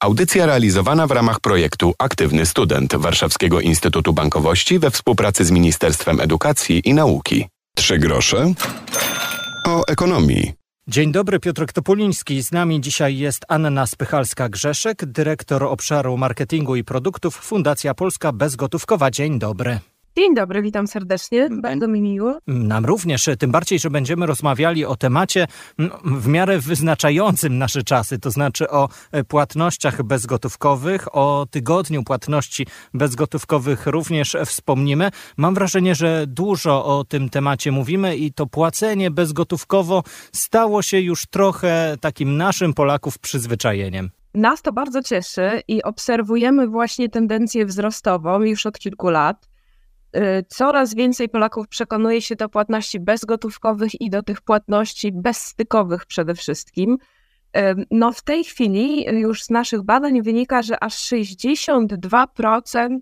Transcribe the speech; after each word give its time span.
Audycja 0.00 0.46
realizowana 0.46 1.06
w 1.06 1.10
ramach 1.10 1.40
projektu 1.40 1.94
Aktywny 1.98 2.46
Student 2.46 2.96
Warszawskiego 2.96 3.60
Instytutu 3.60 4.12
Bankowości 4.12 4.78
we 4.78 4.90
współpracy 4.90 5.44
z 5.44 5.50
Ministerstwem 5.50 6.20
Edukacji 6.20 6.88
i 6.88 6.94
Nauki. 6.94 7.46
Trzy 7.76 7.98
grosze 7.98 8.52
o 9.66 9.86
ekonomii. 9.86 10.52
Dzień 10.88 11.12
dobry, 11.12 11.40
Piotr 11.40 11.66
Topuliński. 11.72 12.42
Z 12.42 12.52
nami 12.52 12.80
dzisiaj 12.80 13.18
jest 13.18 13.44
Anna 13.48 13.84
Spychalska-Grzeszek, 13.84 15.06
dyrektor 15.06 15.64
obszaru 15.64 16.16
marketingu 16.16 16.76
i 16.76 16.84
produktów 16.84 17.36
Fundacja 17.36 17.94
Polska 17.94 18.32
Bezgotówkowa. 18.32 19.10
Dzień 19.10 19.38
dobry. 19.38 19.78
Dzień 20.18 20.34
dobry, 20.34 20.62
witam 20.62 20.86
serdecznie, 20.86 21.48
bardzo 21.50 21.88
mi 21.88 22.00
miło. 22.00 22.38
Nam 22.46 22.84
również, 22.84 23.28
tym 23.38 23.50
bardziej, 23.50 23.78
że 23.78 23.90
będziemy 23.90 24.26
rozmawiali 24.26 24.84
o 24.84 24.96
temacie 24.96 25.46
w 26.04 26.28
miarę 26.28 26.58
wyznaczającym 26.58 27.58
nasze 27.58 27.82
czasy, 27.82 28.18
to 28.18 28.30
znaczy 28.30 28.70
o 28.70 28.88
e, 29.12 29.24
płatnościach 29.24 30.02
bezgotówkowych, 30.02 31.16
o 31.16 31.46
tygodniu 31.50 32.02
płatności 32.02 32.66
bezgotówkowych 32.94 33.86
również 33.86 34.36
wspomnimy. 34.46 35.10
Mam 35.36 35.54
wrażenie, 35.54 35.94
że 35.94 36.24
dużo 36.26 36.84
o 36.84 37.04
tym 37.04 37.28
temacie 37.28 37.72
mówimy 37.72 38.16
i 38.16 38.32
to 38.32 38.46
płacenie 38.46 39.10
bezgotówkowo 39.10 40.02
stało 40.32 40.82
się 40.82 41.00
już 41.00 41.26
trochę 41.26 41.96
takim 42.00 42.36
naszym 42.36 42.74
Polaków 42.74 43.18
przyzwyczajeniem. 43.18 44.10
Nas 44.34 44.62
to 44.62 44.72
bardzo 44.72 45.02
cieszy 45.02 45.62
i 45.68 45.82
obserwujemy 45.82 46.68
właśnie 46.68 47.08
tendencję 47.08 47.66
wzrostową 47.66 48.42
już 48.42 48.66
od 48.66 48.78
kilku 48.78 49.08
lat. 49.08 49.55
Y, 50.16 50.44
coraz 50.48 50.94
więcej 50.94 51.28
Polaków 51.28 51.68
przekonuje 51.68 52.22
się 52.22 52.36
do 52.36 52.48
płatności 52.48 53.00
bezgotówkowych 53.00 54.00
i 54.00 54.10
do 54.10 54.22
tych 54.22 54.40
płatności 54.40 55.12
bezstykowych 55.12 56.06
przede 56.06 56.34
wszystkim. 56.34 56.98
Y, 57.56 57.60
no 57.90 58.12
w 58.12 58.22
tej 58.22 58.44
chwili 58.44 59.04
już 59.04 59.42
z 59.42 59.50
naszych 59.50 59.82
badań 59.82 60.22
wynika, 60.22 60.62
że 60.62 60.82
aż 60.82 60.94
62% 60.94 62.98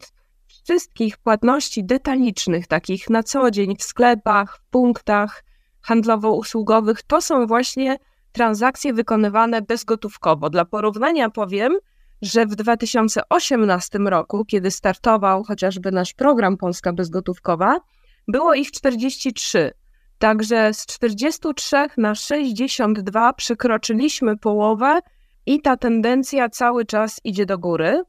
wszystkich 0.64 1.18
płatności 1.18 1.84
detalicznych, 1.84 2.66
takich 2.66 3.10
na 3.10 3.22
co 3.22 3.50
dzień 3.50 3.76
w 3.76 3.82
sklepach, 3.82 4.56
w 4.56 4.70
punktach 4.70 5.44
handlowo-usługowych, 5.82 7.02
to 7.06 7.20
są 7.20 7.46
właśnie 7.46 7.98
transakcje 8.32 8.92
wykonywane 8.92 9.62
bezgotówkowo. 9.62 10.50
Dla 10.50 10.64
porównania 10.64 11.30
powiem, 11.30 11.78
że 12.26 12.46
w 12.46 12.54
2018 12.54 13.98
roku, 13.98 14.44
kiedy 14.44 14.70
startował 14.70 15.44
chociażby 15.44 15.92
nasz 15.92 16.14
program 16.14 16.56
Polska 16.56 16.92
Bezgotówkowa, 16.92 17.80
było 18.28 18.54
ich 18.54 18.70
43. 18.70 19.72
Także 20.18 20.74
z 20.74 20.86
43 20.86 21.76
na 21.96 22.14
62 22.14 23.32
przekroczyliśmy 23.32 24.36
połowę 24.36 25.00
i 25.46 25.60
ta 25.60 25.76
tendencja 25.76 26.48
cały 26.48 26.84
czas 26.84 27.20
idzie 27.24 27.46
do 27.46 27.58
góry. 27.58 28.02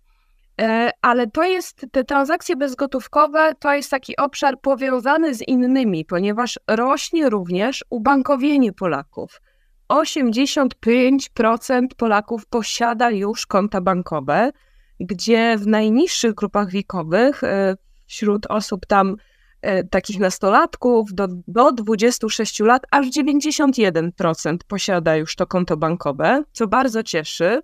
E, 0.62 0.92
ale 1.02 1.28
to 1.28 1.44
jest, 1.44 1.86
te 1.92 2.04
transakcje 2.04 2.56
bezgotówkowe 2.56 3.54
to 3.60 3.74
jest 3.74 3.92
taki 3.92 4.18
obszar 4.18 4.62
powiązany 4.62 5.36
z 5.36 5.48
innymi, 5.48 6.06
ponieważ 6.06 6.60
rośnie 6.68 7.30
również 7.30 7.86
ubankowienie 7.90 8.74
Polaków. 8.74 9.42
85% 9.89 11.88
Polaków 11.97 12.45
posiada 12.45 13.11
już 13.11 13.45
konta 13.45 13.81
bankowe, 13.81 14.52
gdzie 15.00 15.58
w 15.58 15.67
najniższych 15.67 16.33
grupach 16.33 16.72
wiekowych, 16.72 17.44
e, 17.44 17.75
wśród 18.08 18.45
osób 18.50 18.86
tam 18.86 19.16
e, 19.61 19.83
takich 19.83 20.19
nastolatków 20.19 21.13
do, 21.13 21.28
do 21.47 21.72
26 21.72 22.59
lat, 22.59 22.83
aż 22.91 23.08
91% 23.08 24.58
posiada 24.67 25.16
już 25.16 25.36
to 25.36 25.47
konto 25.47 25.78
bankowe, 25.78 26.44
co 26.52 26.67
bardzo 26.67 27.03
cieszy. 27.03 27.61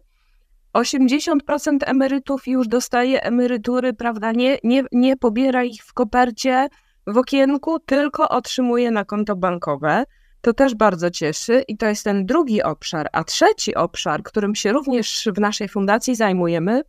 80% 0.73 1.77
emerytów 1.85 2.47
już 2.47 2.67
dostaje 2.67 3.23
emerytury, 3.23 3.93
prawda? 3.93 4.31
Nie, 4.31 4.57
nie, 4.63 4.83
nie 4.91 5.17
pobiera 5.17 5.63
ich 5.63 5.83
w 5.83 5.93
kopercie 5.93 6.67
w 7.07 7.17
okienku, 7.17 7.79
tylko 7.79 8.29
otrzymuje 8.29 8.91
na 8.91 9.05
konto 9.05 9.35
bankowe. 9.35 10.03
To 10.41 10.53
też 10.53 10.75
bardzo 10.75 11.11
cieszy 11.11 11.63
i 11.67 11.77
to 11.77 11.85
jest 11.85 12.03
ten 12.03 12.25
drugi 12.25 12.63
obszar. 12.63 13.09
A 13.11 13.23
trzeci 13.23 13.75
obszar, 13.75 14.23
którym 14.23 14.55
się 14.55 14.71
również 14.71 15.29
w 15.35 15.39
naszej 15.39 15.69
fundacji 15.69 16.15
zajmujemy, 16.15 16.81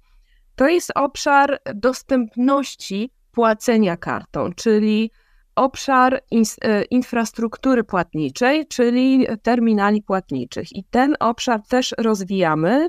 to 0.56 0.68
jest 0.68 0.92
obszar 0.94 1.58
dostępności 1.74 3.10
płacenia 3.32 3.96
kartą, 3.96 4.52
czyli 4.52 5.10
obszar 5.54 6.14
e, 6.14 6.84
infrastruktury 6.84 7.84
płatniczej, 7.84 8.66
czyli 8.66 9.26
terminali 9.42 10.02
płatniczych. 10.02 10.76
I 10.76 10.84
ten 10.84 11.16
obszar 11.20 11.60
też 11.68 11.94
rozwijamy. 11.98 12.88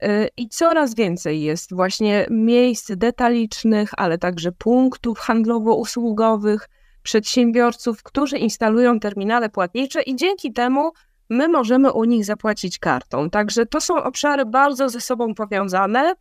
E, 0.00 0.28
I 0.36 0.48
coraz 0.48 0.94
więcej 0.94 1.42
jest 1.42 1.74
właśnie 1.74 2.26
miejsc 2.30 2.92
detalicznych, 2.96 3.90
ale 3.96 4.18
także 4.18 4.52
punktów 4.52 5.18
handlowo-usługowych, 5.18 6.68
przedsiębiorców, 7.04 8.02
którzy 8.02 8.38
instalują 8.38 9.00
terminale 9.00 9.48
płatnicze 9.48 10.02
i 10.02 10.16
dzięki 10.16 10.52
temu 10.52 10.92
my 11.30 11.48
możemy 11.48 11.92
u 11.92 12.04
nich 12.04 12.24
zapłacić 12.24 12.78
kartą. 12.78 13.30
Także 13.30 13.66
to 13.66 13.80
są 13.80 14.02
obszary 14.02 14.46
bardzo 14.46 14.88
ze 14.88 15.00
sobą 15.00 15.34
powiązane. 15.34 16.14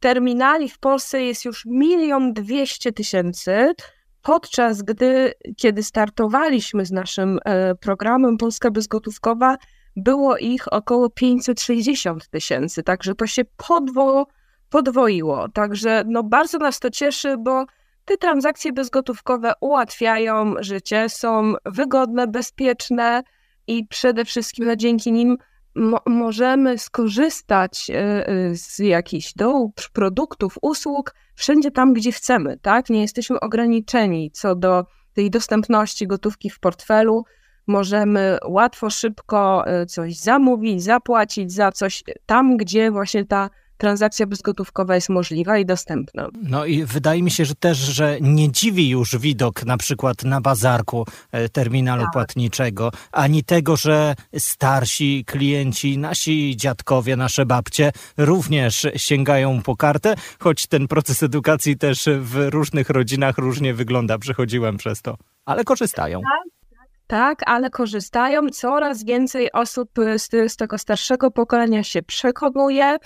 Terminali 0.00 0.68
w 0.68 0.78
Polsce 0.78 1.22
jest 1.22 1.44
już 1.44 1.64
milion 1.66 2.32
dwieście 2.32 2.92
tysięcy, 2.92 3.74
podczas 4.22 4.82
gdy, 4.82 5.32
kiedy 5.56 5.82
startowaliśmy 5.82 6.86
z 6.86 6.92
naszym 6.92 7.38
e, 7.44 7.74
programem 7.74 8.36
Polska 8.36 8.70
Bezgotówkowa, 8.70 9.56
było 9.96 10.36
ich 10.36 10.72
około 10.72 11.10
560 11.10 12.28
tysięcy, 12.28 12.82
także 12.82 13.14
to 13.14 13.26
się 13.26 13.42
podwo, 13.68 14.26
podwoiło. 14.70 15.48
Także 15.48 16.04
no, 16.06 16.22
bardzo 16.22 16.58
nas 16.58 16.78
to 16.78 16.90
cieszy, 16.90 17.36
bo 17.38 17.64
te 18.06 18.16
transakcje 18.16 18.72
bezgotówkowe 18.72 19.52
ułatwiają 19.60 20.54
życie, 20.60 21.08
są 21.08 21.54
wygodne, 21.64 22.26
bezpieczne 22.26 23.22
i 23.66 23.86
przede 23.86 24.24
wszystkim 24.24 24.66
no, 24.66 24.76
dzięki 24.76 25.12
nim 25.12 25.36
mo 25.74 26.00
możemy 26.06 26.78
skorzystać 26.78 27.90
e, 27.90 28.28
e, 28.28 28.54
z 28.54 28.78
jakichś 28.78 29.32
do 29.34 29.68
produktów, 29.92 30.58
usług 30.62 31.14
wszędzie 31.34 31.70
tam, 31.70 31.92
gdzie 31.92 32.12
chcemy, 32.12 32.58
tak? 32.62 32.90
Nie 32.90 33.00
jesteśmy 33.00 33.40
ograniczeni 33.40 34.30
co 34.30 34.54
do 34.54 34.84
tej 35.14 35.30
dostępności 35.30 36.06
gotówki 36.06 36.50
w 36.50 36.60
portfelu. 36.60 37.24
Możemy 37.66 38.38
łatwo, 38.48 38.90
szybko 38.90 39.66
e, 39.66 39.86
coś 39.86 40.16
zamówić, 40.16 40.82
zapłacić 40.82 41.52
za 41.52 41.72
coś 41.72 42.04
tam, 42.26 42.56
gdzie 42.56 42.90
właśnie 42.90 43.24
ta 43.24 43.50
transakcja 43.76 44.26
bezgotówkowa 44.26 44.94
jest 44.94 45.08
możliwa 45.08 45.58
i 45.58 45.66
dostępna. 45.66 46.28
No 46.42 46.64
i 46.64 46.84
wydaje 46.84 47.22
mi 47.22 47.30
się, 47.30 47.44
że 47.44 47.54
też, 47.54 47.78
że 47.78 48.18
nie 48.20 48.52
dziwi 48.52 48.88
już 48.88 49.16
widok 49.18 49.64
na 49.64 49.76
przykład 49.76 50.24
na 50.24 50.40
bazarku 50.40 51.06
e, 51.32 51.48
terminalu 51.48 52.02
tak. 52.02 52.12
płatniczego, 52.12 52.90
ani 53.12 53.44
tego, 53.44 53.76
że 53.76 54.14
starsi 54.38 55.24
klienci, 55.26 55.98
nasi 55.98 56.56
dziadkowie, 56.56 57.16
nasze 57.16 57.46
babcie 57.46 57.92
również 58.16 58.86
sięgają 58.96 59.62
po 59.62 59.76
kartę, 59.76 60.14
choć 60.38 60.66
ten 60.66 60.88
proces 60.88 61.22
edukacji 61.22 61.78
też 61.78 62.08
w 62.20 62.48
różnych 62.50 62.90
rodzinach 62.90 63.38
różnie 63.38 63.74
wygląda. 63.74 64.18
Przechodziłem 64.18 64.76
przez 64.76 65.02
to, 65.02 65.16
ale 65.44 65.64
korzystają. 65.64 66.20
Tak. 66.20 66.56
Tak, 67.06 67.42
ale 67.46 67.70
korzystają. 67.70 68.48
Coraz 68.50 69.04
więcej 69.04 69.52
osób 69.52 69.90
z, 70.16 70.52
z 70.52 70.56
tego 70.56 70.78
starszego 70.78 71.30
pokolenia 71.30 71.82
się 71.82 72.02
przekonuje, 72.02 72.96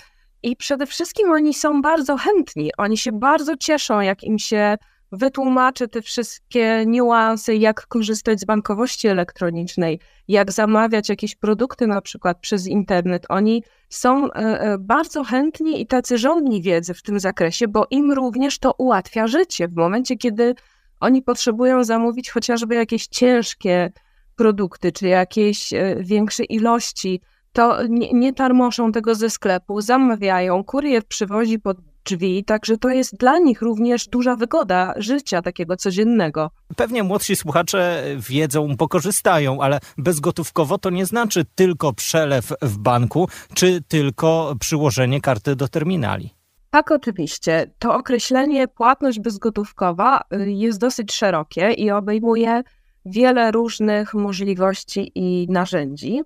i 0.43 0.55
przede 0.55 0.85
wszystkim 0.85 1.31
oni 1.31 1.53
są 1.53 1.81
bardzo 1.81 2.17
chętni, 2.17 2.71
oni 2.77 2.97
się 2.97 3.11
bardzo 3.11 3.57
cieszą, 3.57 3.99
jak 3.99 4.23
im 4.23 4.39
się 4.39 4.77
wytłumaczy 5.11 5.87
te 5.87 6.01
wszystkie 6.01 6.83
niuanse, 6.87 7.55
jak 7.55 7.87
korzystać 7.87 8.39
z 8.39 8.45
bankowości 8.45 9.07
elektronicznej, 9.07 9.99
jak 10.27 10.51
zamawiać 10.51 11.09
jakieś 11.09 11.35
produkty 11.35 11.87
na 11.87 12.01
przykład 12.01 12.39
przez 12.39 12.67
internet. 12.67 13.25
Oni 13.29 13.63
są 13.89 14.31
e, 14.31 14.35
e, 14.35 14.77
bardzo 14.77 15.23
chętni 15.23 15.81
i 15.81 15.87
tacy 15.87 16.17
żądni 16.17 16.61
wiedzy 16.61 16.93
w 16.93 17.01
tym 17.01 17.19
zakresie, 17.19 17.67
bo 17.67 17.87
im 17.89 18.11
również 18.11 18.59
to 18.59 18.73
ułatwia 18.77 19.27
życie. 19.27 19.67
W 19.67 19.75
momencie, 19.75 20.17
kiedy 20.17 20.55
oni 20.99 21.21
potrzebują 21.21 21.83
zamówić 21.83 22.29
chociażby 22.29 22.75
jakieś 22.75 23.07
ciężkie 23.07 23.91
produkty, 24.35 24.91
czy 24.91 25.07
jakieś 25.07 25.73
e, 25.73 25.95
większe 25.99 26.43
ilości, 26.43 27.21
to 27.53 27.87
nie, 27.87 28.13
nie 28.13 28.33
tarmoszą 28.33 28.91
tego 28.91 29.15
ze 29.15 29.29
sklepu, 29.29 29.81
zamawiają, 29.81 30.63
kurier 30.63 31.03
przywozi 31.07 31.59
pod 31.59 31.77
drzwi, 32.05 32.43
także 32.43 32.77
to 32.77 32.89
jest 32.89 33.17
dla 33.17 33.39
nich 33.39 33.61
również 33.61 34.07
duża 34.07 34.35
wygoda 34.35 34.93
życia 34.97 35.41
takiego 35.41 35.77
codziennego. 35.77 36.51
Pewnie 36.75 37.03
młodsi 37.03 37.35
słuchacze 37.35 38.03
wiedzą, 38.29 38.77
pokorzystają, 38.77 39.61
ale 39.61 39.79
bezgotówkowo 39.97 40.77
to 40.77 40.89
nie 40.89 41.05
znaczy 41.05 41.45
tylko 41.55 41.93
przelew 41.93 42.53
w 42.61 42.77
banku, 42.77 43.27
czy 43.53 43.81
tylko 43.87 44.55
przyłożenie 44.59 45.21
karty 45.21 45.55
do 45.55 45.67
terminali. 45.67 46.29
Tak, 46.69 46.91
oczywiście. 46.91 47.71
To 47.79 47.95
określenie 47.95 48.67
płatność 48.67 49.19
bezgotówkowa 49.19 50.21
y, 50.33 50.51
jest 50.51 50.79
dosyć 50.79 51.13
szerokie 51.13 51.71
i 51.71 51.91
obejmuje 51.91 52.63
wiele 53.05 53.51
różnych 53.51 54.13
możliwości 54.13 55.11
i 55.15 55.47
narzędzi. 55.49 56.21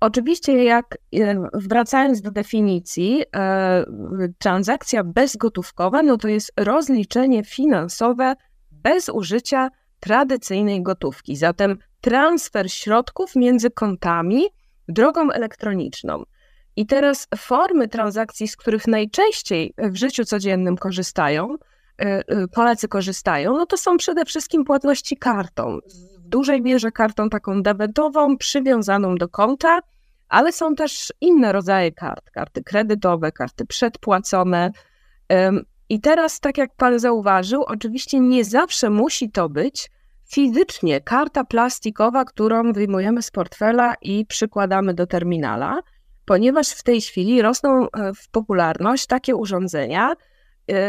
Oczywiście, 0.00 0.64
jak 0.64 0.98
wracając 1.54 2.20
do 2.20 2.30
definicji, 2.30 3.22
transakcja 4.38 5.04
bezgotówkowa 5.04 6.02
no 6.02 6.16
to 6.16 6.28
jest 6.28 6.52
rozliczenie 6.56 7.44
finansowe 7.44 8.34
bez 8.70 9.08
użycia 9.08 9.70
tradycyjnej 10.00 10.82
gotówki. 10.82 11.36
Zatem 11.36 11.78
transfer 12.00 12.72
środków 12.72 13.36
między 13.36 13.70
kontami 13.70 14.46
drogą 14.88 15.30
elektroniczną. 15.30 16.22
I 16.76 16.86
teraz 16.86 17.28
formy 17.36 17.88
transakcji, 17.88 18.48
z 18.48 18.56
których 18.56 18.86
najczęściej 18.86 19.74
w 19.78 19.96
życiu 19.96 20.24
codziennym 20.24 20.76
korzystają, 20.76 21.54
e, 21.54 22.04
e, 22.04 22.48
Polacy 22.48 22.88
korzystają, 22.88 23.56
no 23.56 23.66
to 23.66 23.76
są 23.76 23.96
przede 23.96 24.24
wszystkim 24.24 24.64
płatności 24.64 25.16
kartą. 25.16 25.78
W 26.26 26.28
dużej 26.28 26.62
mierze 26.62 26.92
kartą 26.92 27.28
taką 27.28 27.62
debetową, 27.62 28.36
przywiązaną 28.36 29.14
do 29.14 29.28
konta, 29.28 29.80
ale 30.28 30.52
są 30.52 30.74
też 30.74 31.12
inne 31.20 31.52
rodzaje 31.52 31.92
kart, 31.92 32.30
karty 32.30 32.62
kredytowe, 32.64 33.32
karty 33.32 33.66
przedpłacone. 33.66 34.70
I 35.88 36.00
teraz, 36.00 36.40
tak 36.40 36.58
jak 36.58 36.74
Pan 36.76 36.98
zauważył, 36.98 37.62
oczywiście 37.62 38.20
nie 38.20 38.44
zawsze 38.44 38.90
musi 38.90 39.30
to 39.30 39.48
być 39.48 39.90
fizycznie 40.30 41.00
karta 41.00 41.44
plastikowa, 41.44 42.24
którą 42.24 42.72
wyjmujemy 42.72 43.22
z 43.22 43.30
portfela 43.30 43.94
i 44.02 44.26
przykładamy 44.26 44.94
do 44.94 45.06
terminala, 45.06 45.80
ponieważ 46.24 46.68
w 46.68 46.82
tej 46.82 47.00
chwili 47.00 47.42
rosną 47.42 47.90
e, 47.90 48.14
w 48.14 48.28
popularność 48.28 49.06
takie 49.06 49.36
urządzenia, 49.36 50.12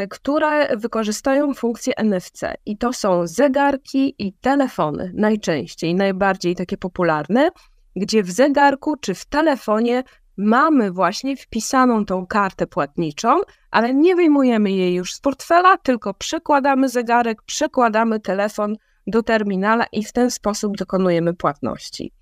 które 0.09 0.77
wykorzystają 0.77 1.53
funkcję 1.53 1.93
NFC. 1.97 2.41
I 2.65 2.77
to 2.77 2.93
są 2.93 3.27
zegarki 3.27 4.15
i 4.19 4.33
telefony, 4.33 5.11
najczęściej, 5.15 5.95
najbardziej 5.95 6.55
takie 6.55 6.77
popularne, 6.77 7.49
gdzie 7.95 8.23
w 8.23 8.31
zegarku 8.31 8.95
czy 8.97 9.15
w 9.15 9.25
telefonie 9.25 10.03
mamy 10.37 10.91
właśnie 10.91 11.37
wpisaną 11.37 12.05
tą 12.05 12.27
kartę 12.27 12.67
płatniczą, 12.67 13.41
ale 13.71 13.93
nie 13.93 14.15
wyjmujemy 14.15 14.71
jej 14.71 14.93
już 14.93 15.13
z 15.13 15.19
portfela, 15.19 15.77
tylko 15.77 16.13
przekładamy 16.13 16.89
zegarek, 16.89 17.41
przekładamy 17.41 18.19
telefon 18.19 18.75
do 19.07 19.23
terminala 19.23 19.85
i 19.91 20.03
w 20.03 20.11
ten 20.11 20.31
sposób 20.31 20.77
dokonujemy 20.77 21.33
płatności. 21.33 22.13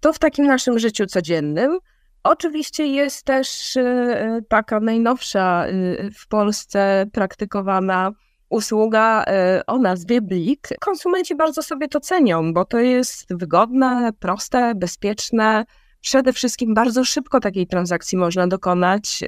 To 0.00 0.12
w 0.12 0.18
takim 0.18 0.46
naszym 0.46 0.78
życiu 0.78 1.06
codziennym. 1.06 1.78
Oczywiście 2.24 2.86
jest 2.86 3.24
też 3.24 3.76
e, 3.76 4.40
taka 4.48 4.80
najnowsza 4.80 5.66
e, 5.66 5.72
w 6.10 6.28
Polsce 6.28 7.06
praktykowana 7.12 8.10
usługa 8.48 9.24
o 9.66 9.78
nazwie 9.78 10.20
Blik. 10.20 10.68
Konsumenci 10.80 11.36
bardzo 11.36 11.62
sobie 11.62 11.88
to 11.88 12.00
cenią, 12.00 12.52
bo 12.52 12.64
to 12.64 12.78
jest 12.78 13.34
wygodne, 13.34 14.10
proste, 14.18 14.74
bezpieczne. 14.74 15.64
Przede 16.00 16.32
wszystkim 16.32 16.74
bardzo 16.74 17.04
szybko 17.04 17.40
takiej 17.40 17.66
transakcji 17.66 18.18
można 18.18 18.46
dokonać 18.46 19.20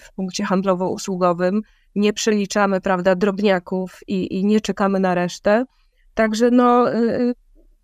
w 0.00 0.12
punkcie 0.14 0.44
handlowo-usługowym. 0.44 1.60
Nie 1.94 2.12
przeliczamy, 2.12 2.80
prawda, 2.80 3.14
drobniaków 3.14 3.98
i, 4.06 4.38
i 4.38 4.44
nie 4.44 4.60
czekamy 4.60 5.00
na 5.00 5.14
resztę. 5.14 5.64
Także 6.14 6.50
no 6.50 6.94
y, 6.94 6.96
y, 6.96 7.34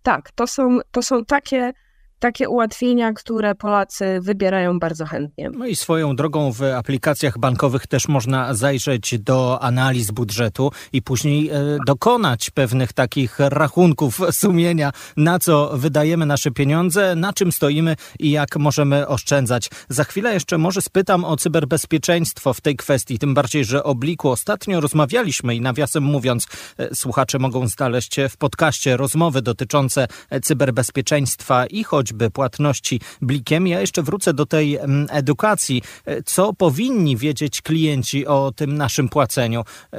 tak, 0.03 0.31
to 0.31 0.47
są, 0.47 0.79
to 0.91 1.01
są 1.01 1.25
takie 1.25 1.73
takie 2.19 2.49
ułatwienia, 2.49 3.13
które 3.13 3.55
Polacy 3.55 4.19
wybierają 4.21 4.79
bardzo 4.79 5.05
chętnie. 5.05 5.49
No 5.49 5.65
i 5.65 5.75
swoją 5.75 6.15
drogą 6.15 6.53
w 6.53 6.63
aplikacjach 6.63 7.39
bankowych 7.39 7.87
też 7.87 8.07
można 8.07 8.53
zajrzeć 8.53 9.19
do 9.19 9.61
analiz 9.61 10.11
budżetu 10.11 10.71
i 10.93 11.01
później 11.01 11.49
e, 11.49 11.77
dokonać 11.85 12.49
pewnych 12.49 12.93
takich 12.93 13.39
rachunków 13.39 14.19
sumienia, 14.31 14.91
na 15.17 15.39
co 15.39 15.71
wydajemy 15.73 16.25
nasze 16.25 16.51
pieniądze, 16.51 17.15
na 17.15 17.33
czym 17.33 17.51
stoimy 17.51 17.95
i 18.19 18.31
jak 18.31 18.55
możemy 18.55 19.07
oszczędzać. 19.07 19.69
Za 19.89 20.03
chwilę 20.03 20.33
jeszcze 20.33 20.57
może 20.57 20.81
spytam 20.81 21.25
o 21.25 21.37
cyberbezpieczeństwo 21.37 22.53
w 22.53 22.61
tej 22.61 22.75
kwestii, 22.75 23.19
tym 23.19 23.33
bardziej, 23.33 23.65
że 23.65 23.83
o 23.83 23.95
Bliku 23.95 24.29
ostatnio 24.29 24.81
rozmawialiśmy 24.81 25.55
i 25.55 25.61
nawiasem 25.61 26.03
mówiąc, 26.03 26.47
e, 26.77 26.95
słuchacze 26.95 27.39
mogą 27.39 27.67
znaleźć 27.67 28.15
w 28.29 28.37
podcaście 28.37 28.97
rozmowy 28.97 29.41
dotyczące 29.41 30.07
e, 30.29 30.39
cyberbezpieczeństwa 30.39 31.65
i 31.65 31.83
choć 31.83 32.06
choćby 32.07 32.31
płatności 32.31 33.01
blikiem. 33.21 33.67
Ja 33.67 33.81
jeszcze 33.81 34.03
wrócę 34.03 34.33
do 34.33 34.45
tej 34.45 34.75
mm, 34.75 35.07
edukacji. 35.09 35.81
E, 36.05 36.23
co 36.23 36.53
powinni 36.53 37.17
wiedzieć 37.17 37.61
klienci 37.61 38.27
o 38.27 38.51
tym 38.55 38.77
naszym 38.77 39.09
płaceniu? 39.09 39.63
E, 39.93 39.97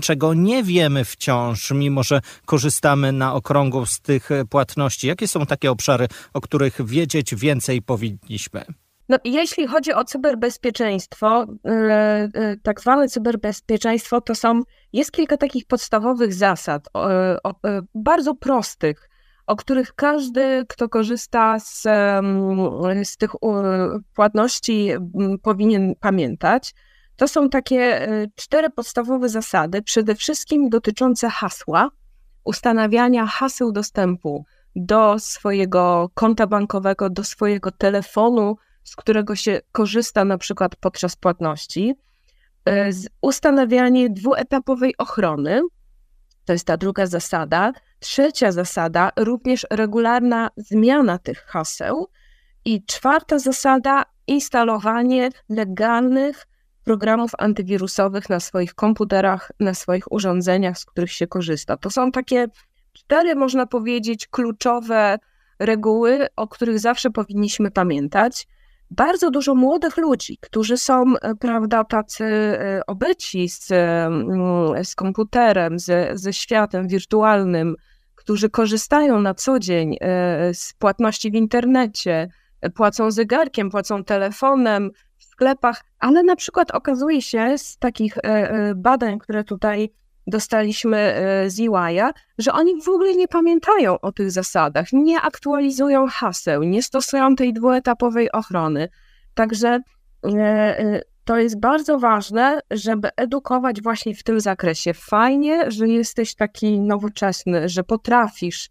czego 0.00 0.34
nie 0.34 0.62
wiemy 0.62 1.04
wciąż, 1.04 1.70
mimo 1.70 2.02
że 2.02 2.20
korzystamy 2.44 3.12
na 3.12 3.34
okrągło 3.34 3.86
z 3.86 4.00
tych 4.00 4.28
płatności? 4.50 5.06
Jakie 5.06 5.28
są 5.28 5.46
takie 5.46 5.70
obszary, 5.70 6.08
o 6.34 6.40
których 6.40 6.86
wiedzieć 6.86 7.34
więcej 7.34 7.82
powinniśmy? 7.82 8.64
No, 9.08 9.18
jeśli 9.24 9.66
chodzi 9.66 9.92
o 9.92 10.04
cyberbezpieczeństwo, 10.04 11.46
e, 11.66 12.56
tak 12.62 12.80
zwane 12.80 13.08
cyberbezpieczeństwo, 13.08 14.20
to 14.20 14.34
są, 14.34 14.60
jest 14.92 15.12
kilka 15.12 15.36
takich 15.36 15.66
podstawowych 15.66 16.34
zasad, 16.34 16.88
bardzo 17.94 18.34
prostych, 18.34 19.08
o 19.46 19.56
których 19.56 19.94
każdy, 19.94 20.64
kto 20.68 20.88
korzysta 20.88 21.58
z, 21.60 21.82
z 23.04 23.16
tych 23.16 23.30
płatności, 24.14 24.90
powinien 25.42 25.94
pamiętać. 26.00 26.74
To 27.16 27.28
są 27.28 27.48
takie 27.48 28.08
e, 28.08 28.26
cztery 28.34 28.70
podstawowe 28.70 29.28
zasady, 29.28 29.82
przede 29.82 30.14
wszystkim 30.14 30.68
dotyczące 30.68 31.28
hasła, 31.28 31.90
ustanawiania 32.44 33.26
haseł 33.26 33.72
dostępu 33.72 34.44
do 34.76 35.18
swojego 35.18 36.10
konta 36.14 36.46
bankowego, 36.46 37.10
do 37.10 37.24
swojego 37.24 37.70
telefonu, 37.70 38.56
z 38.84 38.96
którego 38.96 39.36
się 39.36 39.60
korzysta 39.72 40.24
na 40.24 40.38
przykład 40.38 40.76
podczas 40.76 41.16
płatności, 41.16 41.94
e, 42.68 42.90
ustanawianie 43.20 44.10
dwuetapowej 44.10 44.94
ochrony, 44.98 45.62
to 46.44 46.52
jest 46.52 46.66
ta 46.66 46.76
druga 46.76 47.06
zasada. 47.06 47.72
Trzecia 48.02 48.52
zasada, 48.52 49.10
również 49.16 49.66
regularna 49.70 50.50
zmiana 50.56 51.18
tych 51.18 51.38
haseł. 51.38 52.08
I 52.64 52.84
czwarta 52.84 53.38
zasada, 53.38 54.04
instalowanie 54.26 55.30
legalnych 55.48 56.46
programów 56.84 57.30
antywirusowych 57.38 58.30
na 58.30 58.40
swoich 58.40 58.74
komputerach, 58.74 59.52
na 59.60 59.74
swoich 59.74 60.12
urządzeniach, 60.12 60.78
z 60.78 60.84
których 60.84 61.12
się 61.12 61.26
korzysta. 61.26 61.76
To 61.76 61.90
są 61.90 62.12
takie 62.12 62.46
cztery, 62.92 63.34
można 63.34 63.66
powiedzieć, 63.66 64.26
kluczowe 64.26 65.18
reguły, 65.58 66.26
o 66.36 66.48
których 66.48 66.78
zawsze 66.78 67.10
powinniśmy 67.10 67.70
pamiętać 67.70 68.46
bardzo 68.90 69.30
dużo 69.30 69.54
młodych 69.54 69.96
ludzi, 69.96 70.38
którzy 70.40 70.78
są, 70.78 71.04
e, 71.22 71.34
prawda, 71.34 71.84
tacy 71.84 72.24
e, 72.24 72.80
obyci 72.86 73.48
z, 73.48 73.72
mm, 73.72 74.84
z 74.84 74.94
komputerem, 74.94 75.78
ze, 75.78 76.10
ze 76.14 76.32
światem 76.32 76.88
wirtualnym, 76.88 77.76
którzy 78.22 78.50
korzystają 78.50 79.20
na 79.20 79.34
co 79.34 79.58
dzień 79.58 79.96
e, 80.00 80.54
z 80.54 80.74
płatności 80.78 81.30
w 81.30 81.34
internecie, 81.34 82.28
płacą 82.74 83.10
zegarkiem, 83.10 83.70
płacą 83.70 84.04
telefonem 84.04 84.90
w 85.18 85.24
sklepach, 85.24 85.84
ale 85.98 86.22
na 86.22 86.36
przykład 86.36 86.70
okazuje 86.70 87.22
się 87.22 87.58
z 87.58 87.78
takich 87.78 88.14
badań, 88.74 89.18
które 89.18 89.44
tutaj 89.44 89.90
dostaliśmy 90.26 90.96
e, 90.96 91.50
z 91.50 91.60
EY, 91.60 92.12
że 92.38 92.52
oni 92.52 92.82
w 92.82 92.88
ogóle 92.88 93.14
nie 93.14 93.28
pamiętają 93.28 94.00
o 94.00 94.12
tych 94.12 94.30
zasadach, 94.30 94.86
nie 94.92 95.20
aktualizują 95.20 96.06
haseł, 96.06 96.62
nie 96.62 96.82
stosują 96.82 97.36
tej 97.36 97.52
dwuetapowej 97.52 98.32
ochrony. 98.32 98.88
Także 99.34 99.80
e, 100.24 100.28
e, 100.78 101.02
to 101.24 101.38
jest 101.38 101.60
bardzo 101.60 101.98
ważne, 101.98 102.60
żeby 102.70 103.08
edukować 103.16 103.82
właśnie 103.82 104.14
w 104.14 104.22
tym 104.22 104.40
zakresie. 104.40 104.94
Fajnie, 104.94 105.70
że 105.70 105.88
jesteś 105.88 106.34
taki 106.34 106.80
nowoczesny, 106.80 107.68
że 107.68 107.84
potrafisz, 107.84 108.68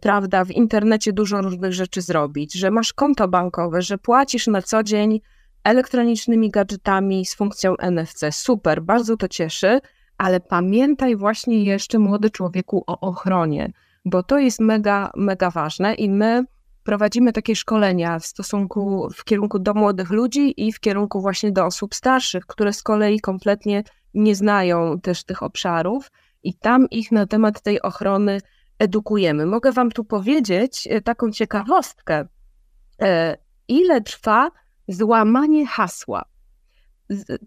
prawda, 0.00 0.44
w 0.44 0.50
internecie 0.50 1.12
dużo 1.12 1.42
różnych 1.42 1.72
rzeczy 1.72 2.02
zrobić, 2.02 2.54
że 2.54 2.70
masz 2.70 2.92
konto 2.92 3.28
bankowe, 3.28 3.82
że 3.82 3.98
płacisz 3.98 4.46
na 4.46 4.62
co 4.62 4.82
dzień 4.82 5.20
elektronicznymi 5.64 6.50
gadżetami 6.50 7.26
z 7.26 7.34
funkcją 7.34 7.74
NFC. 7.78 8.32
Super, 8.32 8.82
bardzo 8.82 9.16
to 9.16 9.28
cieszy 9.28 9.80
ale 10.18 10.40
pamiętaj 10.40 11.16
właśnie 11.16 11.64
jeszcze, 11.64 11.98
młody 11.98 12.30
człowieku, 12.30 12.84
o 12.86 13.00
ochronie, 13.00 13.72
bo 14.04 14.22
to 14.22 14.38
jest 14.38 14.60
mega, 14.60 15.10
mega 15.16 15.50
ważne 15.50 15.94
i 15.94 16.10
my 16.10 16.44
prowadzimy 16.84 17.32
takie 17.32 17.56
szkolenia 17.56 18.18
w 18.18 18.26
stosunku, 18.26 19.08
w 19.14 19.24
kierunku 19.24 19.58
do 19.58 19.74
młodych 19.74 20.10
ludzi 20.10 20.66
i 20.66 20.72
w 20.72 20.80
kierunku 20.80 21.20
właśnie 21.20 21.52
do 21.52 21.64
osób 21.66 21.94
starszych, 21.94 22.46
które 22.46 22.72
z 22.72 22.82
kolei 22.82 23.20
kompletnie 23.20 23.82
nie 24.14 24.34
znają 24.34 25.00
też 25.00 25.24
tych 25.24 25.42
obszarów 25.42 26.10
i 26.42 26.54
tam 26.54 26.90
ich 26.90 27.12
na 27.12 27.26
temat 27.26 27.62
tej 27.62 27.82
ochrony 27.82 28.40
edukujemy. 28.78 29.46
Mogę 29.46 29.72
Wam 29.72 29.90
tu 29.90 30.04
powiedzieć 30.04 30.88
e, 30.90 31.00
taką 31.00 31.30
ciekawostkę. 31.30 32.26
E, 33.02 33.36
ile 33.68 34.00
trwa 34.00 34.50
złamanie 34.88 35.66
hasła? 35.66 36.24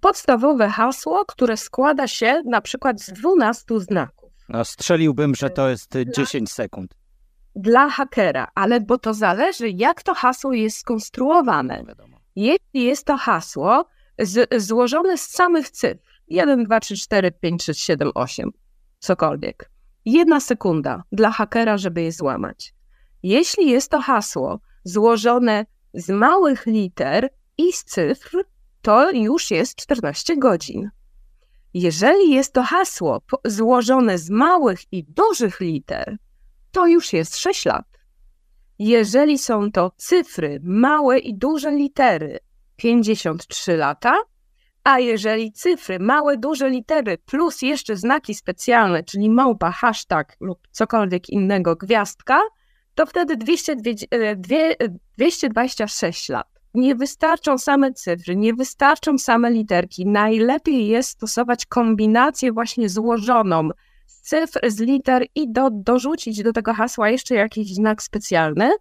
podstawowe 0.01 0.70
hasło, 0.70 1.25
które 1.25 1.58
składa 1.58 2.08
się 2.08 2.41
na 2.46 2.62
przykład 2.62 3.01
z 3.01 3.13
12 3.13 3.79
znaków. 3.79 4.32
No, 4.50 4.65
strzeliłbym, 4.65 5.36
że 5.36 5.50
to 5.50 5.70
jest 5.70 5.94
10 6.15 6.51
sekund. 6.51 6.94
Dla 7.57 7.89
hakera, 7.89 8.47
ale 8.55 8.81
bo 8.81 8.97
to 8.97 9.13
zależy, 9.13 9.69
jak 9.69 10.03
to 10.03 10.13
hasło 10.13 10.53
jest 10.53 10.77
skonstruowane. 10.77 11.83
Jeśli 12.35 12.83
jest 12.83 13.05
to 13.05 13.17
hasło 13.17 13.85
z, 14.19 14.63
złożone 14.63 15.17
z 15.17 15.21
samych 15.21 15.69
cyfr, 15.69 16.21
1, 16.27 16.63
2, 16.63 16.79
3, 16.79 16.97
4, 16.97 17.31
5, 17.31 17.63
6, 17.63 17.81
7, 17.81 18.11
8, 18.15 18.51
cokolwiek, 18.99 19.71
jedna 20.05 20.39
sekunda 20.39 21.03
dla 21.11 21.31
hakera, 21.31 21.77
żeby 21.77 22.01
je 22.01 22.11
złamać. 22.11 22.73
Jeśli 23.23 23.69
jest 23.69 23.91
to 23.91 24.01
hasło 24.01 24.59
złożone 24.83 25.65
z 25.93 26.09
małych 26.09 26.65
liter 26.65 27.29
i 27.57 27.73
z 27.73 27.83
cyfr, 27.83 28.37
to 28.81 29.11
już 29.11 29.51
jest 29.51 29.75
14 29.75 30.37
godzin. 30.37 30.89
Jeżeli 31.73 32.33
jest 32.33 32.53
to 32.53 32.63
hasło 32.63 33.21
złożone 33.45 34.17
z 34.17 34.29
małych 34.29 34.79
i 34.93 35.03
dużych 35.03 35.59
liter, 35.59 36.17
to 36.71 36.88
już 36.88 37.13
jest 37.13 37.38
6 37.38 37.65
lat. 37.65 37.86
Jeżeli 38.79 39.38
są 39.38 39.71
to 39.71 39.91
cyfry, 39.97 40.59
małe 40.63 41.19
i 41.19 41.38
duże 41.38 41.71
litery, 41.71 42.39
53 42.75 43.77
lata, 43.77 44.17
a 44.83 45.00
jeżeli 45.00 45.51
cyfry, 45.51 46.00
małe, 46.00 46.38
duże 46.38 46.69
litery 46.69 47.17
plus 47.17 47.62
jeszcze 47.62 47.95
znaki 47.95 48.36
specjalne, 48.36 49.03
czyli 49.03 49.29
małpa, 49.29 49.71
hashtag 49.71 50.38
lub 50.39 50.67
cokolwiek 50.71 51.29
innego, 51.29 51.75
gwiazdka, 51.75 52.41
to 52.95 53.05
wtedy 53.05 53.38
200, 53.38 53.75
226 55.17 56.29
lat. 56.29 56.47
Nie 56.74 56.95
wystarczą 56.95 57.57
same 57.57 57.93
cyfry, 57.93 58.36
nie 58.36 58.53
wystarczą 58.53 59.17
same 59.17 59.51
literki. 59.51 60.05
Najlepiej 60.05 60.88
jest 60.88 61.09
stosować 61.09 61.65
kombinację 61.65 62.51
właśnie 62.51 62.89
złożoną 62.89 63.69
z 64.07 64.21
cyfr, 64.21 64.59
z 64.67 64.79
liter 64.79 65.25
i 65.35 65.51
do, 65.51 65.69
dorzucić 65.71 66.43
do 66.43 66.53
tego 66.53 66.73
hasła 66.73 67.09
jeszcze 67.09 67.35
jakiś 67.35 67.73
znak 67.73 68.03
specjalny. 68.03 68.71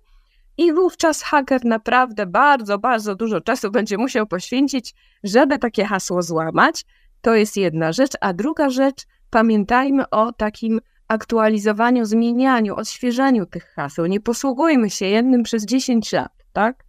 I 0.58 0.72
wówczas 0.72 1.22
haker 1.22 1.64
naprawdę 1.64 2.26
bardzo, 2.26 2.78
bardzo 2.78 3.14
dużo 3.14 3.40
czasu 3.40 3.70
będzie 3.70 3.98
musiał 3.98 4.26
poświęcić, 4.26 4.94
żeby 5.24 5.58
takie 5.58 5.84
hasło 5.84 6.22
złamać. 6.22 6.84
To 7.20 7.34
jest 7.34 7.56
jedna 7.56 7.92
rzecz. 7.92 8.12
A 8.20 8.32
druga 8.32 8.70
rzecz, 8.70 9.06
pamiętajmy 9.30 10.10
o 10.10 10.32
takim 10.32 10.80
aktualizowaniu, 11.08 12.04
zmienianiu, 12.04 12.74
odświeżaniu 12.74 13.46
tych 13.46 13.64
haseł. 13.64 14.06
Nie 14.06 14.20
posługujmy 14.20 14.90
się 14.90 15.06
jednym 15.06 15.42
przez 15.42 15.64
10 15.64 16.12
lat, 16.12 16.32
tak? 16.52 16.84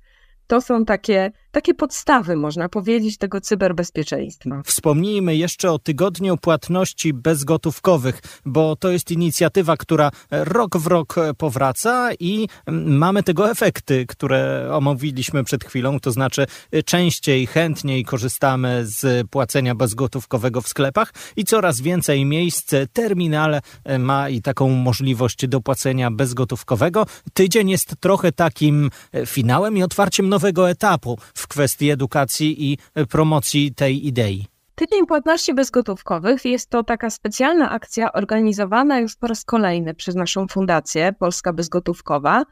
To 0.47 0.61
są 0.61 0.85
takie, 0.85 1.31
takie 1.57 1.73
podstawy, 1.73 2.35
można 2.35 2.69
powiedzieć, 2.69 3.17
tego 3.17 3.41
cyberbezpieczeństwa. 3.41 4.61
Wspomnijmy 4.65 5.35
jeszcze 5.35 5.71
o 5.71 5.79
tygodniu 5.79 6.37
płatności 6.37 7.13
bezgotówkowych, 7.13 8.21
bo 8.45 8.75
to 8.75 8.89
jest 8.89 9.11
inicjatywa, 9.11 9.77
która 9.77 10.11
rok 10.31 10.77
w 10.77 10.87
rok 10.87 11.15
powraca 11.37 12.09
i 12.19 12.47
mamy 12.85 13.23
tego 13.23 13.51
efekty, 13.51 14.05
które 14.05 14.69
omówiliśmy 14.73 15.43
przed 15.43 15.63
chwilą, 15.63 15.99
to 15.99 16.11
znaczy 16.11 16.45
częściej, 16.85 17.47
chętniej 17.47 18.05
korzystamy 18.05 18.81
z 18.85 19.27
płacenia 19.29 19.75
bezgotówkowego 19.75 20.61
w 20.61 20.67
sklepach 20.67 21.13
i 21.35 21.45
coraz 21.45 21.81
więcej 21.81 22.25
miejsc, 22.25 22.71
terminal 22.93 23.61
ma 23.99 24.29
i 24.29 24.41
taką 24.41 24.69
możliwość 24.69 25.47
do 25.47 25.61
płacenia 25.61 26.11
bezgotówkowego. 26.11 27.05
Tydzień 27.33 27.69
jest 27.69 27.95
trochę 27.99 28.31
takim 28.31 28.89
finałem 29.25 29.77
i 29.77 29.83
otwarciem 29.83 30.29
nowego 30.29 30.69
etapu 30.69 31.17
w 31.33 31.46
kwestii 31.47 31.89
edukacji 31.89 32.71
i 32.71 32.77
promocji 33.09 33.73
tej 33.73 34.07
idei. 34.07 34.45
Tydzień 34.75 35.05
Płatności 35.05 35.53
Bezgotówkowych 35.53 36.45
jest 36.45 36.69
to 36.69 36.83
taka 36.83 37.09
specjalna 37.09 37.69
akcja 37.69 38.13
organizowana 38.13 38.99
już 38.99 39.15
po 39.15 39.27
raz 39.27 39.45
kolejny 39.45 39.93
przez 39.93 40.15
naszą 40.15 40.47
fundację 40.47 41.13
Polska 41.19 41.53
Bezgotówkowa. 41.53 42.43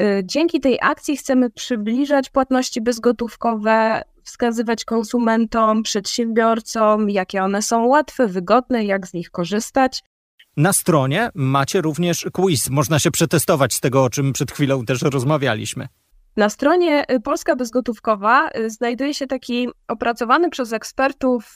Y, 0.00 0.22
dzięki 0.24 0.60
tej 0.60 0.78
akcji 0.82 1.16
chcemy 1.16 1.50
przybliżać 1.50 2.30
płatności 2.30 2.80
bezgotówkowe, 2.80 4.02
wskazywać 4.24 4.84
konsumentom, 4.84 5.82
przedsiębiorcom, 5.82 7.10
jakie 7.10 7.42
one 7.42 7.62
są 7.62 7.86
łatwe, 7.86 8.26
wygodne, 8.26 8.84
jak 8.84 9.06
z 9.06 9.14
nich 9.14 9.30
korzystać. 9.30 10.02
Na 10.56 10.72
stronie 10.72 11.30
macie 11.34 11.80
również 11.80 12.26
quiz. 12.32 12.70
Można 12.70 12.98
się 12.98 13.10
przetestować 13.10 13.74
z 13.74 13.80
tego, 13.80 14.04
o 14.04 14.10
czym 14.10 14.32
przed 14.32 14.52
chwilą 14.52 14.84
też 14.84 15.02
rozmawialiśmy. 15.02 15.88
Na 16.36 16.48
stronie 16.48 17.04
y, 17.12 17.20
Polska 17.20 17.56
Bezgotówkowa 17.56 18.48
y, 18.48 18.70
znajduje 18.70 19.14
się 19.14 19.26
taki 19.26 19.68
opracowany 19.88 20.50
przez 20.50 20.72
ekspertów 20.72 21.54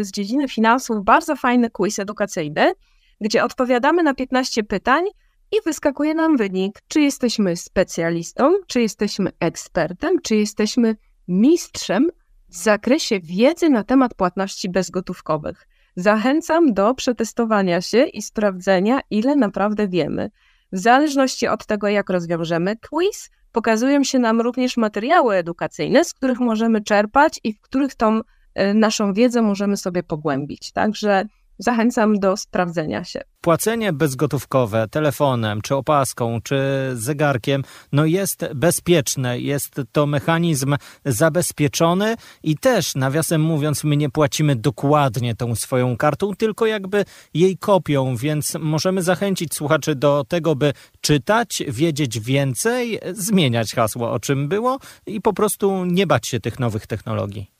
y, 0.00 0.04
z 0.04 0.10
dziedziny 0.10 0.48
finansów 0.48 1.04
bardzo 1.04 1.36
fajny 1.36 1.70
quiz 1.70 1.98
edukacyjny, 1.98 2.72
gdzie 3.20 3.44
odpowiadamy 3.44 4.02
na 4.02 4.14
15 4.14 4.64
pytań 4.64 5.04
i 5.52 5.56
wyskakuje 5.64 6.14
nam 6.14 6.36
wynik, 6.36 6.78
czy 6.88 7.00
jesteśmy 7.00 7.56
specjalistą, 7.56 8.54
czy 8.66 8.80
jesteśmy 8.80 9.30
ekspertem, 9.40 10.20
czy 10.22 10.36
jesteśmy 10.36 10.96
mistrzem 11.28 12.10
w 12.48 12.56
zakresie 12.56 13.20
wiedzy 13.20 13.70
na 13.70 13.84
temat 13.84 14.14
płatności 14.14 14.68
bezgotówkowych. 14.70 15.66
Zachęcam 15.96 16.74
do 16.74 16.94
przetestowania 16.94 17.80
się 17.80 18.04
i 18.04 18.22
sprawdzenia, 18.22 19.00
ile 19.10 19.36
naprawdę 19.36 19.88
wiemy. 19.88 20.30
W 20.74 20.78
zależności 20.78 21.48
od 21.48 21.66
tego, 21.66 21.88
jak 21.88 22.10
rozwiążemy 22.10 22.76
quiz, 22.76 23.30
pokazują 23.52 24.04
się 24.04 24.18
nam 24.18 24.40
również 24.40 24.76
materiały 24.76 25.36
edukacyjne, 25.36 26.04
z 26.04 26.14
których 26.14 26.40
możemy 26.40 26.80
czerpać 26.80 27.40
i 27.44 27.52
w 27.52 27.60
których 27.60 27.94
tą 27.94 28.20
e, 28.54 28.74
naszą 28.74 29.12
wiedzę 29.12 29.42
możemy 29.42 29.76
sobie 29.76 30.02
pogłębić. 30.02 30.72
Także 30.72 31.24
zachęcam 31.58 32.18
do 32.18 32.36
sprawdzenia 32.36 33.04
się. 33.04 33.20
Płacenie 33.40 33.92
bezgotówkowe 33.92 34.88
telefonem, 34.90 35.60
czy 35.60 35.74
opaską, 35.74 36.40
czy 36.42 36.58
zegarkiem, 36.94 37.62
no 37.92 38.04
jest 38.04 38.44
bezpieczne, 38.54 39.40
jest 39.40 39.80
to 39.92 40.06
mechanizm 40.06 40.76
zabezpieczony 41.04 42.16
i 42.42 42.56
też, 42.58 42.94
nawiasem 42.94 43.40
mówiąc, 43.40 43.84
my 43.84 43.96
nie 43.96 44.10
płacimy 44.10 44.56
dokładnie 44.56 45.34
tą 45.34 45.54
swoją 45.54 45.96
kartą, 45.96 46.34
tylko 46.34 46.66
jakby 46.66 47.04
jej 47.34 47.58
kopią, 47.58 48.16
więc 48.16 48.56
możemy 48.60 49.02
zachęcić 49.02 49.54
słuchaczy 49.54 49.94
do 49.94 50.24
tego, 50.28 50.54
by 50.54 50.72
czytać, 51.00 51.62
wiedzieć 51.68 52.20
więcej, 52.20 53.00
zmieniać 53.12 53.74
hasło, 53.74 54.12
o 54.12 54.20
czym 54.20 54.48
było 54.48 54.78
i 55.06 55.20
po 55.20 55.32
prostu 55.32 55.84
nie 55.84 56.06
bać 56.06 56.28
się 56.28 56.40
tych 56.40 56.58
nowych 56.58 56.86
technologii. 56.86 57.53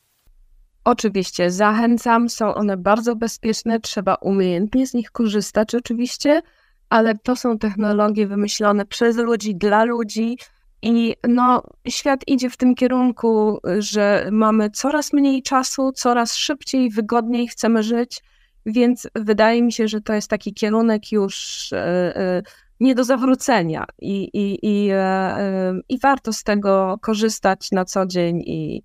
Oczywiście 0.85 1.51
zachęcam, 1.51 2.29
są 2.29 2.53
one 2.53 2.77
bardzo 2.77 3.15
bezpieczne, 3.15 3.79
trzeba 3.79 4.15
umiejętnie 4.15 4.87
z 4.87 4.93
nich 4.93 5.11
korzystać 5.11 5.75
oczywiście, 5.75 6.41
ale 6.89 7.17
to 7.17 7.35
są 7.35 7.57
technologie 7.57 8.27
wymyślone 8.27 8.85
przez 8.85 9.17
ludzi, 9.17 9.55
dla 9.55 9.83
ludzi 9.83 10.37
i 10.81 11.15
no, 11.27 11.63
świat 11.87 12.21
idzie 12.27 12.49
w 12.49 12.57
tym 12.57 12.75
kierunku, 12.75 13.59
że 13.79 14.29
mamy 14.31 14.69
coraz 14.69 15.13
mniej 15.13 15.43
czasu, 15.43 15.91
coraz 15.91 16.35
szybciej, 16.35 16.89
wygodniej 16.89 17.47
chcemy 17.47 17.83
żyć, 17.83 18.23
więc 18.65 19.07
wydaje 19.15 19.63
mi 19.63 19.71
się, 19.71 19.87
że 19.87 20.01
to 20.01 20.13
jest 20.13 20.29
taki 20.29 20.53
kierunek 20.53 21.11
już 21.11 21.73
e, 21.73 21.77
e, 22.17 22.41
nie 22.79 22.95
do 22.95 23.03
zawrócenia 23.03 23.85
i, 24.01 24.29
i, 24.33 24.59
i, 24.61 24.89
e, 24.91 25.79
i 25.89 25.99
warto 25.99 26.33
z 26.33 26.43
tego 26.43 26.97
korzystać 27.01 27.71
na 27.71 27.85
co 27.85 28.05
dzień 28.05 28.41
i 28.45 28.83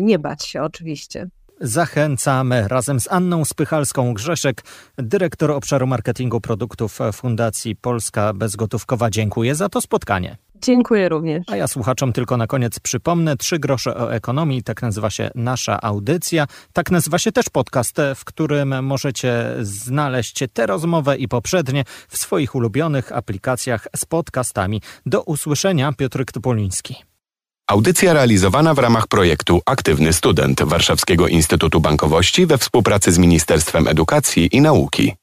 nie 0.00 0.18
bać 0.18 0.46
się 0.46 0.62
oczywiście. 0.62 1.28
Zachęcamy 1.60 2.68
razem 2.68 3.00
z 3.00 3.12
Anną 3.12 3.42
Spychalską-Grzeszek, 3.42 4.54
dyrektor 4.96 5.50
obszaru 5.50 5.86
marketingu 5.86 6.40
produktów 6.40 6.98
Fundacji 7.12 7.76
Polska 7.76 8.32
Bezgotówkowa. 8.32 9.10
Dziękuję 9.10 9.54
za 9.54 9.68
to 9.68 9.80
spotkanie. 9.80 10.36
Dziękuję 10.62 11.08
również. 11.08 11.44
A 11.48 11.56
ja 11.56 11.68
słuchaczom 11.68 12.12
tylko 12.12 12.36
na 12.36 12.46
koniec 12.46 12.80
przypomnę, 12.80 13.36
trzy 13.36 13.58
grosze 13.58 13.96
o 13.96 14.14
ekonomii, 14.14 14.62
tak 14.62 14.82
nazywa 14.82 15.10
się 15.10 15.30
nasza 15.34 15.80
audycja. 15.80 16.46
Tak 16.72 16.90
nazywa 16.90 17.18
się 17.18 17.32
też 17.32 17.48
podcast, 17.48 17.96
w 18.16 18.24
którym 18.24 18.84
możecie 18.84 19.54
znaleźć 19.60 20.44
tę 20.52 20.66
rozmowę 20.66 21.16
i 21.16 21.28
poprzednie 21.28 21.84
w 22.08 22.16
swoich 22.16 22.54
ulubionych 22.54 23.12
aplikacjach 23.12 23.88
z 23.96 24.04
podcastami. 24.04 24.82
Do 25.06 25.22
usłyszenia, 25.22 25.92
Piotr 25.92 26.24
Topoliński. 26.24 27.09
Audycja 27.70 28.12
realizowana 28.12 28.74
w 28.74 28.78
ramach 28.78 29.06
projektu 29.06 29.62
Aktywny 29.66 30.12
Student 30.12 30.62
Warszawskiego 30.62 31.28
Instytutu 31.28 31.80
Bankowości 31.80 32.46
we 32.46 32.58
współpracy 32.58 33.12
z 33.12 33.18
Ministerstwem 33.18 33.88
Edukacji 33.88 34.48
i 34.52 34.60
Nauki. 34.60 35.19